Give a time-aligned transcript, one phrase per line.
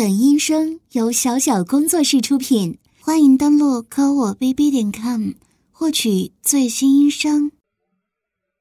[0.00, 5.32] 本音声由小小工作室出品，欢迎登录科我 bb 点 com
[5.70, 7.52] 获取最新音声。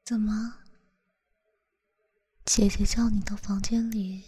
[0.03, 0.55] 怎么，
[2.43, 4.21] 姐姐叫你到房间里，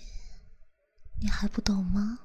[1.21, 2.17] 你还不懂吗？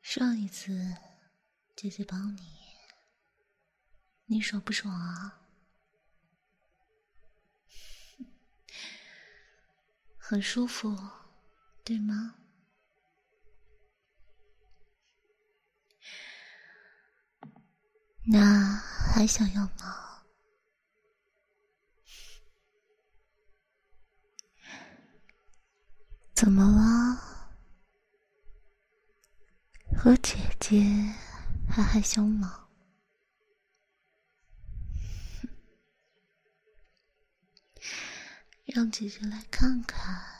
[0.00, 0.94] 上一次
[1.76, 2.40] 姐姐帮你，
[4.24, 5.42] 你爽不爽啊？
[10.16, 10.96] 很舒服。
[11.84, 12.34] 对吗？
[18.26, 18.40] 那
[19.12, 20.22] 还想要吗？
[26.34, 27.20] 怎么了？
[29.94, 30.80] 和姐姐
[31.68, 32.68] 还害羞吗？
[38.64, 40.33] 让姐姐来看看。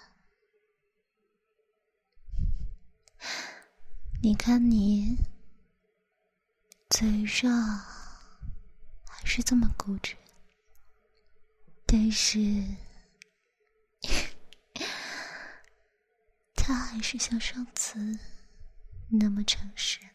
[4.24, 5.18] 你看你
[6.88, 7.52] 嘴上
[9.06, 10.16] 还是这么固执，
[11.84, 12.38] 但是
[16.56, 18.18] 他还是像上次
[19.10, 20.08] 那么诚实呢。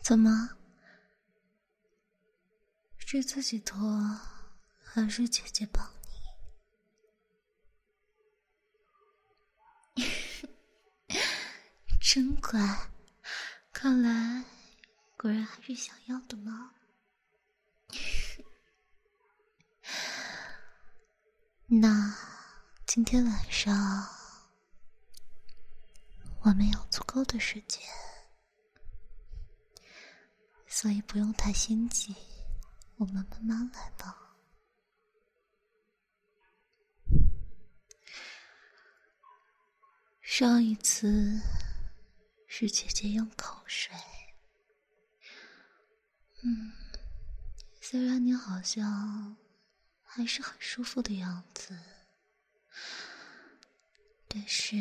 [0.00, 0.50] 怎么？
[2.96, 3.76] 是自己脱，
[4.80, 5.99] 还是姐姐帮？
[12.12, 12.58] 真乖，
[13.72, 14.44] 看来
[15.16, 16.72] 果然还是想要的吗？
[21.68, 22.12] 那
[22.84, 23.72] 今天晚上
[26.42, 27.80] 我们有足够的时间，
[30.66, 32.12] 所以不用太心急，
[32.96, 34.16] 我们慢慢来吧。
[40.20, 41.40] 上一次。
[42.52, 43.94] 是姐姐用口水。
[46.42, 46.72] 嗯，
[47.80, 49.36] 虽然你好像
[50.02, 51.78] 还是很舒服的样子，
[54.26, 54.76] 但是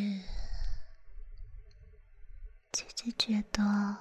[2.71, 3.95] 姐姐觉得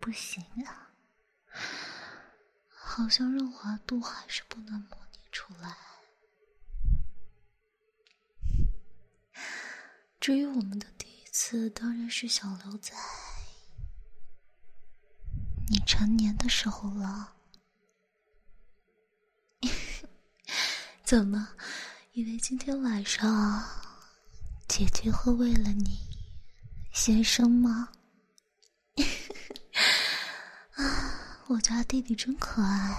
[0.00, 0.94] 不行啊，
[2.68, 5.89] 好像润滑度还是不能模拟出来。
[10.20, 12.92] 至于我们的第一次，当然是想留在
[15.70, 17.34] 你成年的时候了。
[21.02, 21.48] 怎么？
[22.12, 23.64] 以为今天晚上
[24.68, 25.98] 姐姐会为了你
[26.92, 27.90] 先生吗？
[30.74, 32.94] 啊，我家弟弟真可爱。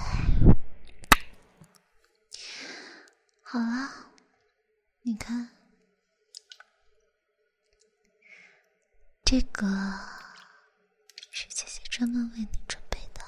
[3.44, 4.08] 好啦，
[5.04, 5.61] 你看。
[9.32, 9.66] 这个
[11.30, 13.22] 是姐姐专门为你准备的，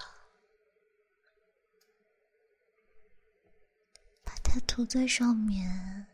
[4.22, 6.08] 把它涂在上面，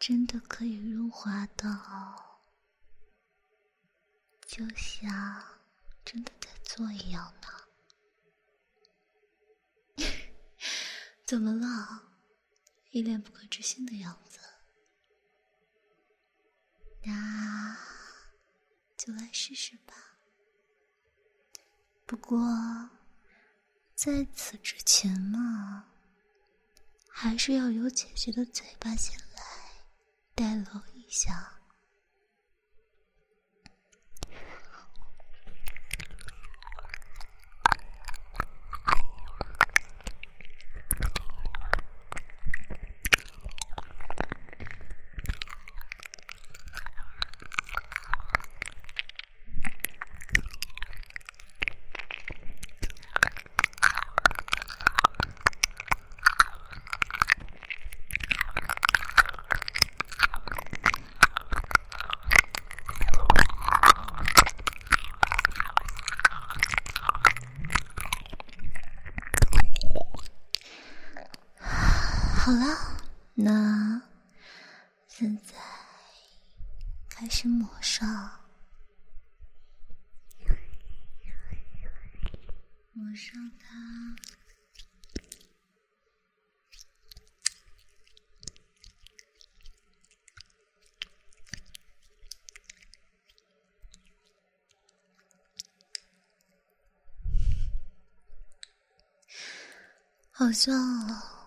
[0.00, 2.42] 真的可以润滑到，
[4.44, 5.60] 就像
[6.04, 7.48] 真的在做一样呢。
[11.24, 12.08] 怎么了？
[12.90, 14.39] 一脸不可置信的样子。
[17.02, 17.76] 那
[18.96, 19.94] 就来试试吧。
[22.06, 22.38] 不过
[23.94, 25.86] 在此之前嘛，
[27.08, 29.42] 还是要由姐姐的嘴巴先来
[30.34, 31.59] 代劳一下。
[72.50, 72.96] 好了，
[73.34, 74.02] 那
[75.06, 75.54] 现在
[77.08, 78.40] 开始抹上，
[82.92, 84.16] 抹上它，
[100.32, 101.39] 好像。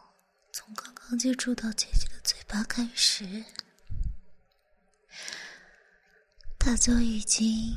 [0.73, 3.45] 刚刚接触到姐姐的嘴巴开始，
[6.59, 7.75] 她就已经。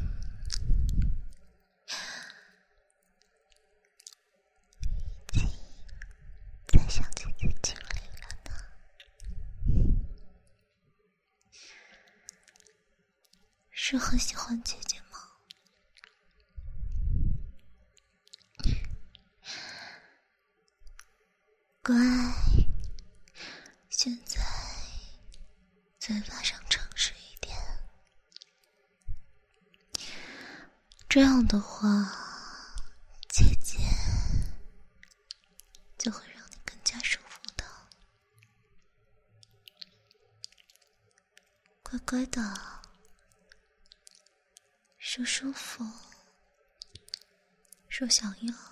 [48.41, 48.71] 你好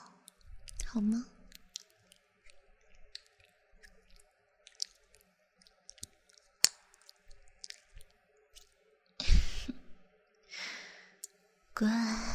[0.87, 1.25] 好吗？
[11.75, 11.89] 乖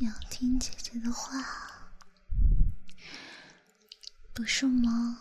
[0.00, 1.38] 要听姐姐的话。
[4.32, 5.20] 不是吗？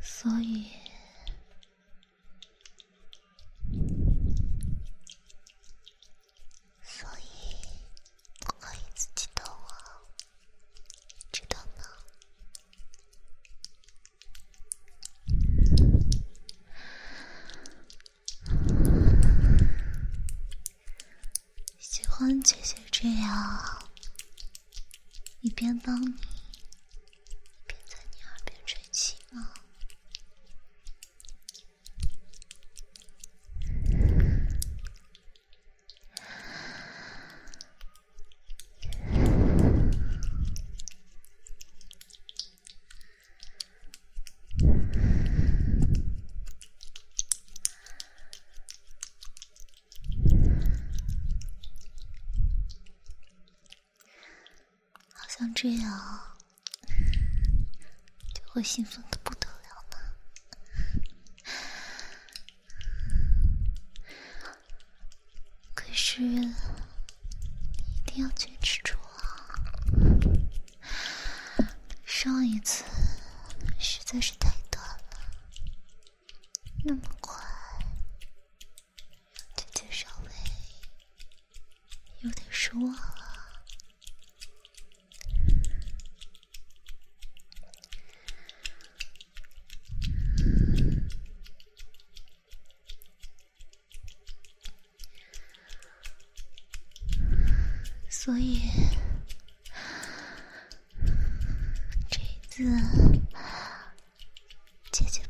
[0.00, 0.77] 所以。
[55.60, 56.20] 这样
[58.32, 59.34] 就会兴奋的不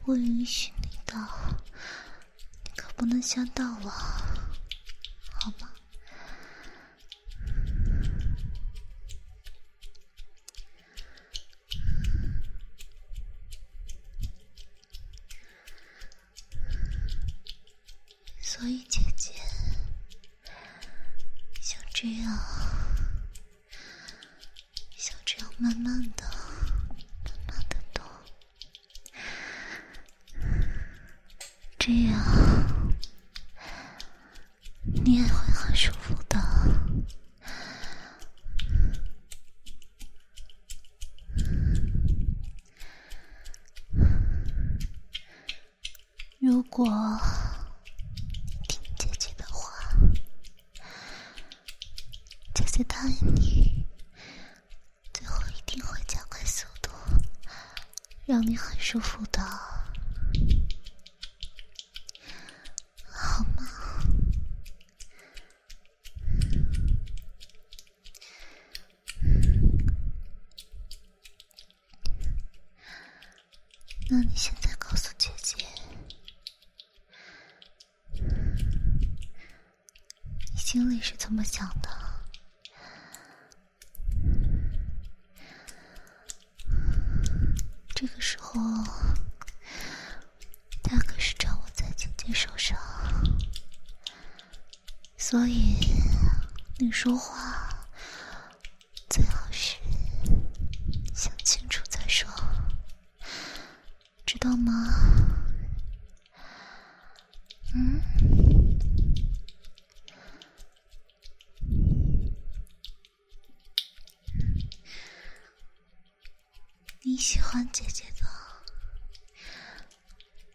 [0.08, 1.18] 不允许你倒
[2.64, 4.38] 你可不能瞎倒啊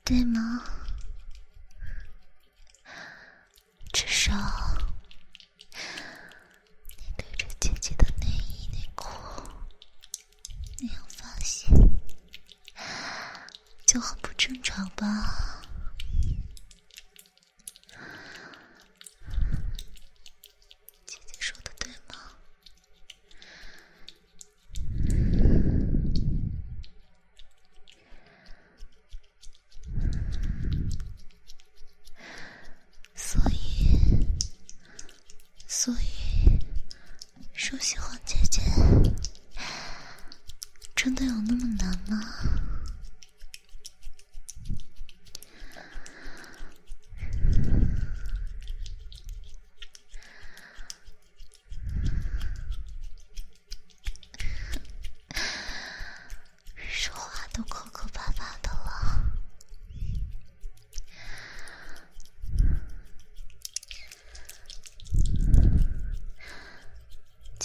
[0.05, 0.37] でも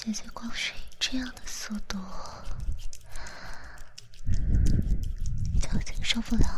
[0.09, 1.99] 姐姐光是以这样的速度。
[5.61, 6.58] 就已经受不了。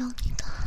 [0.00, 0.59] 要你的。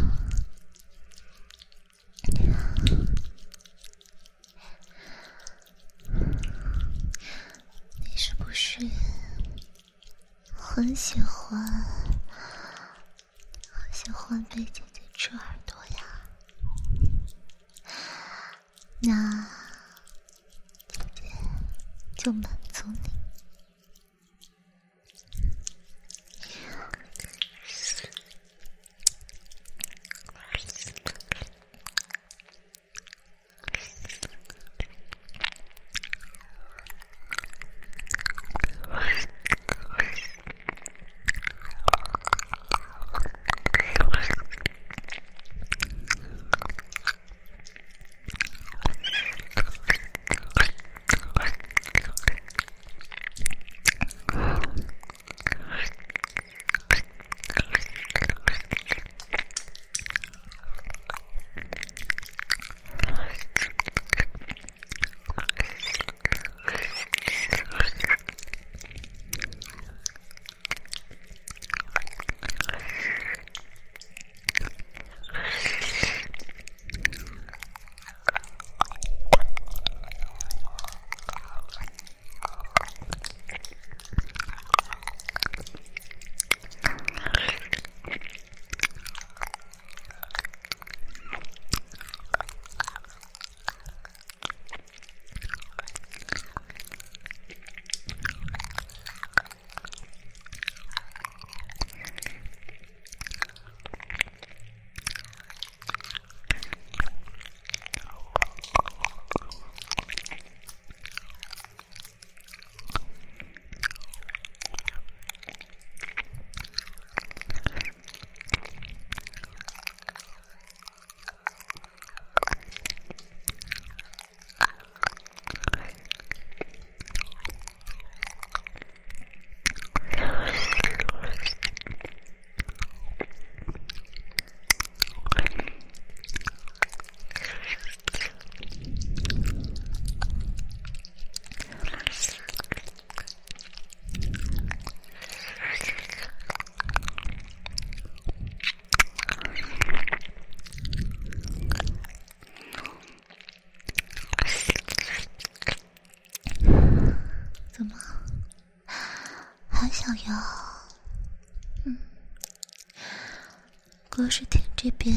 [164.35, 165.15] 是舔这边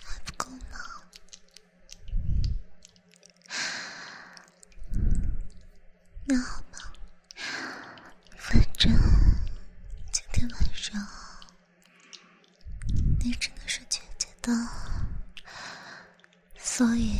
[0.00, 0.78] 还不够吗？
[6.24, 6.92] 那好吧，
[8.36, 8.96] 反正
[10.12, 11.04] 今天晚上
[13.18, 14.52] 你只能是姐姐的，
[16.56, 17.18] 所以，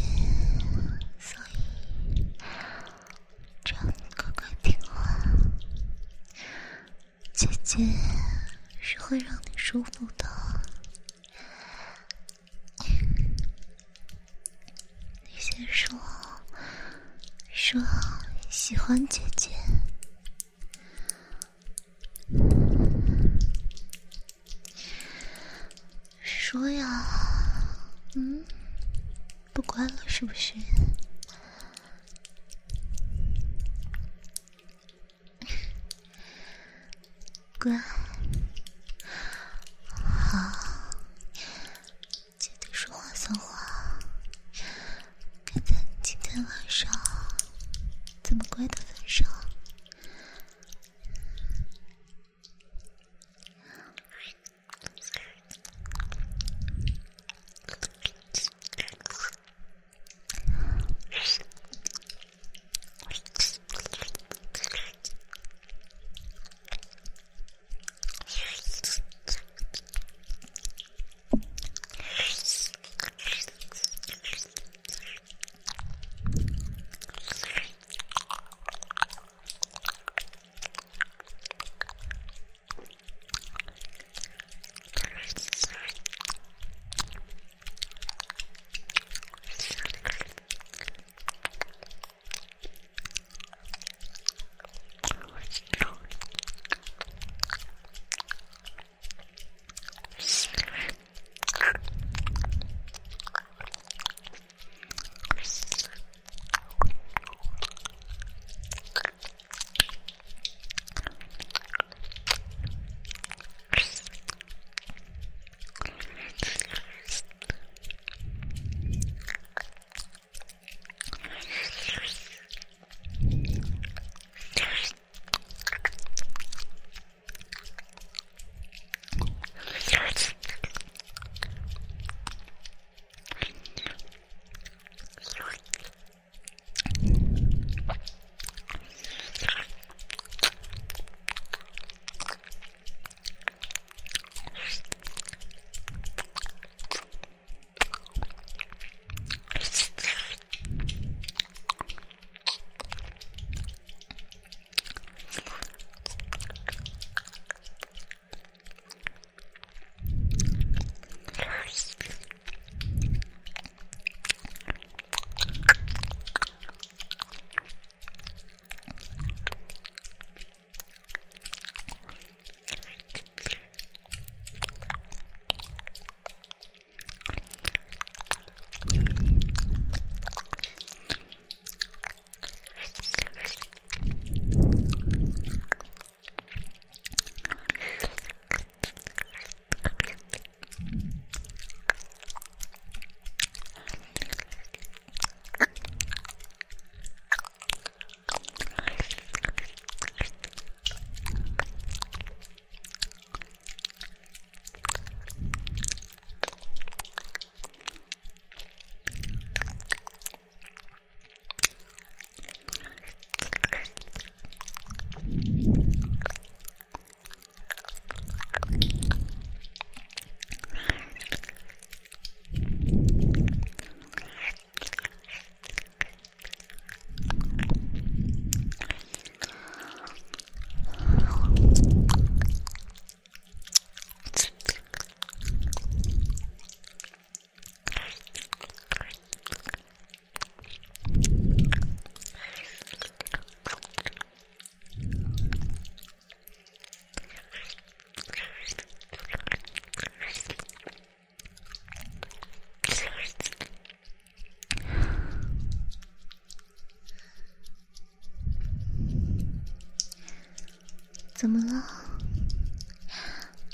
[261.37, 261.85] 怎么了？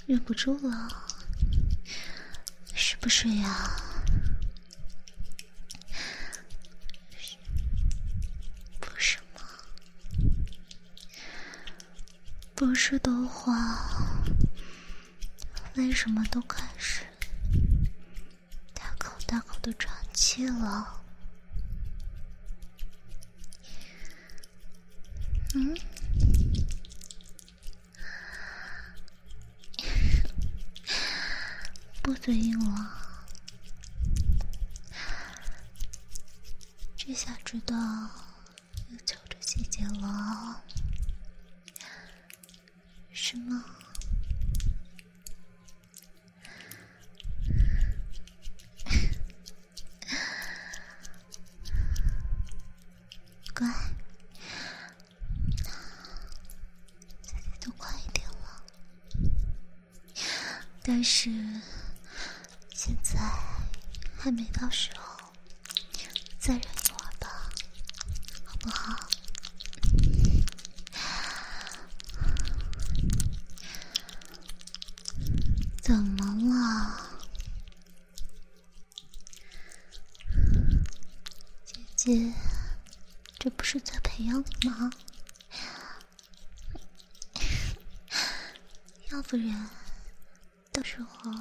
[0.06, 0.88] 忍不住了，
[2.74, 3.70] 是不是呀？
[8.80, 9.42] 不是吗？
[12.56, 14.24] 不是的话，
[15.76, 16.66] 为什么都开
[32.02, 32.98] 不嘴硬了。
[36.96, 40.62] 这下知道要求着细节了，
[43.12, 43.64] 是吗？
[53.54, 53.68] 乖，
[57.22, 58.62] 姐姐就快一点了。
[60.82, 61.30] 但是
[62.74, 63.20] 现在
[64.22, 65.32] 还没到时候，
[66.38, 67.50] 再忍一会儿吧，
[68.44, 68.96] 好不好？
[75.82, 77.18] 怎么了，
[81.66, 82.32] 姐姐？
[83.40, 84.88] 这不是在培养你吗？
[89.10, 89.68] 要不然，
[90.70, 91.32] 到时候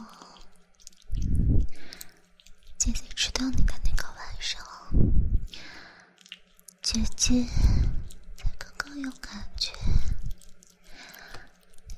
[2.83, 4.59] 姐姐知道你的那个晚上，
[6.81, 7.45] 姐姐
[8.35, 10.01] 才刚刚有感觉，你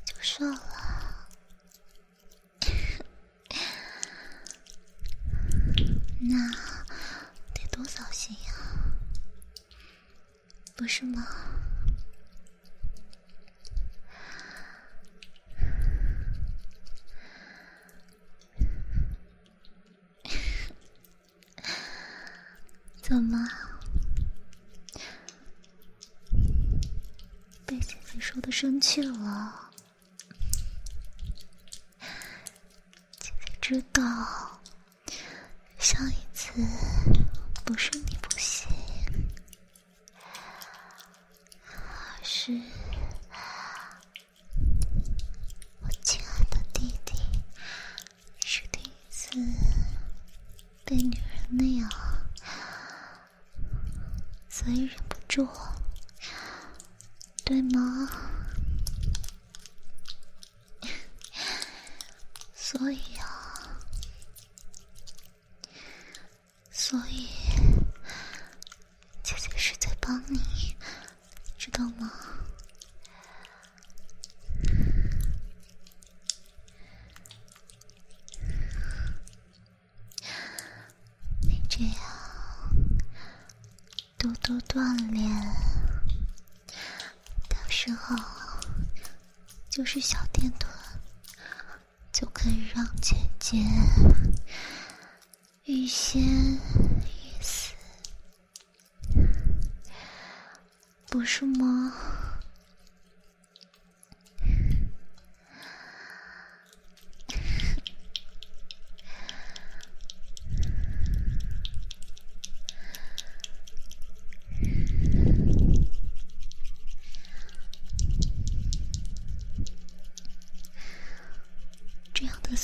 [0.03, 1.29] 就射了，
[6.19, 6.51] 那
[7.53, 8.51] 得多扫兴呀！
[10.75, 11.25] 不是吗？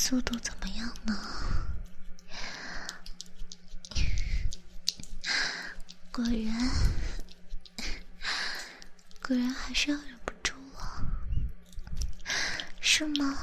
[0.09, 1.15] 速度怎么样呢？
[6.11, 6.69] 果然。
[9.21, 11.05] 果然还是要忍不住了，
[12.81, 13.37] 是吗？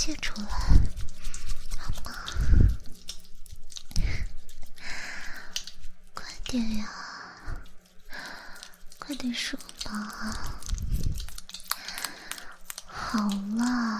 [0.00, 0.46] 泄出来，
[1.76, 2.14] 好吗？
[6.14, 6.88] 快点呀，
[9.00, 9.90] 快点说吧。
[12.86, 13.18] 好
[13.56, 13.98] 了，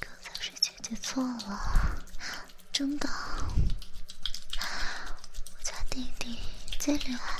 [0.00, 2.02] 刚才是姐姐错了，
[2.72, 3.06] 真的。
[4.56, 6.38] 我家弟弟
[6.78, 7.35] 最厉害。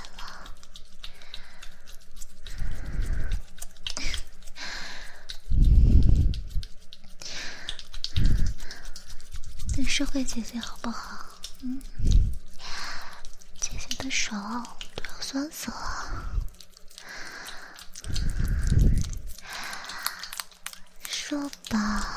[9.97, 11.25] 智慧姐姐，好不好？
[11.63, 11.81] 嗯，
[13.59, 14.33] 姐姐的手
[14.95, 16.23] 都要酸死了。
[21.09, 22.16] 说吧。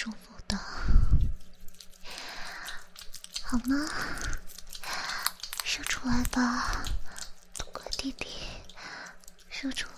[0.00, 0.56] 舒服的
[3.42, 3.74] 好吗？
[5.64, 6.84] 说出来吧，
[7.72, 8.28] 乖弟弟，
[9.50, 9.88] 说出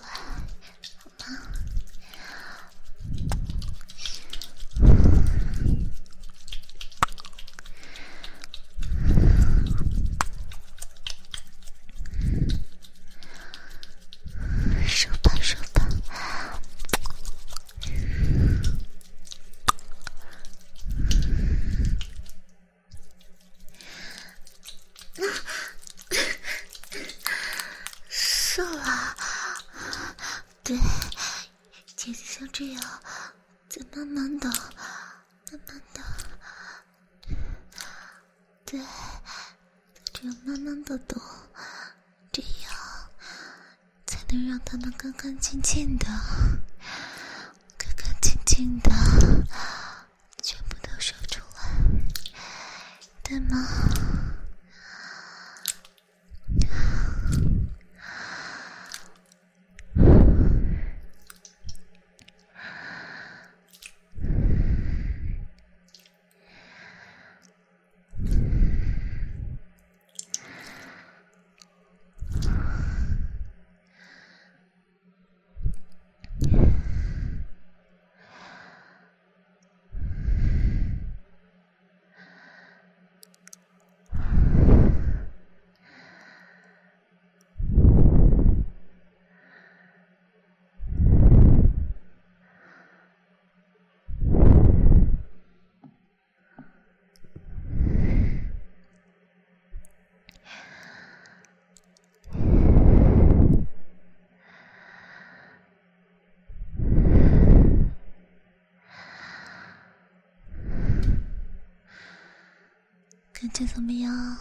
[113.65, 114.37] 怎么样？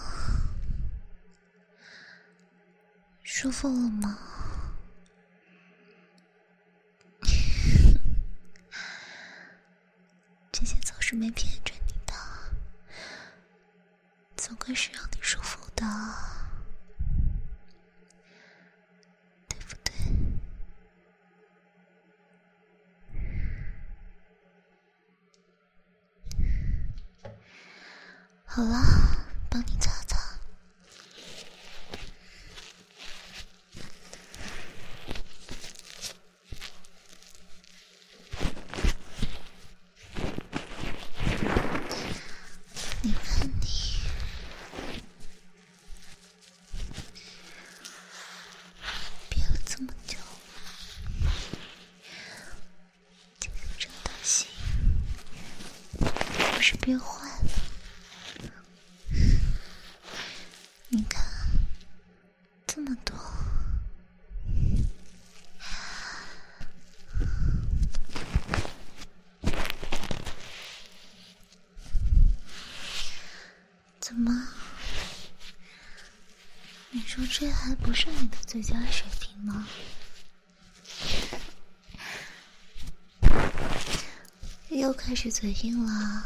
[3.22, 4.18] 舒服了吗？
[28.52, 29.19] 好了。
[76.92, 79.66] 你说这还不是你的最佳水平吗？
[84.70, 86.24] 又开始嘴硬了，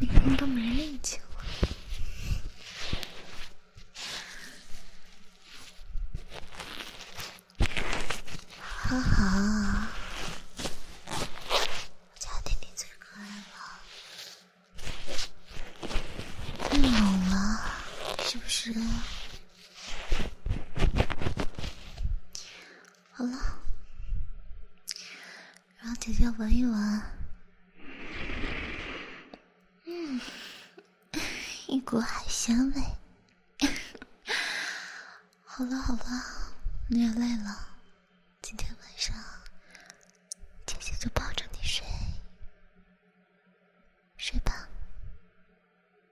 [0.00, 1.20] 明明都没力气。